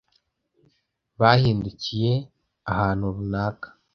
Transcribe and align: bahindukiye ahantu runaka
bahindukiye 1.19 2.13
ahantu 2.71 3.05
runaka 3.15 3.67